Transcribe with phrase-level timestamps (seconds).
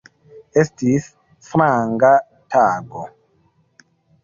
[0.61, 1.09] Estis
[1.49, 2.11] stranga
[2.55, 3.07] tago.